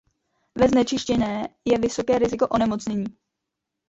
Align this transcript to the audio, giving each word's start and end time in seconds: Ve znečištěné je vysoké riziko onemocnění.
Ve 0.59 0.67
znečištěné 0.69 1.49
je 1.65 1.79
vysoké 1.79 2.19
riziko 2.19 2.47
onemocnění. 2.47 3.05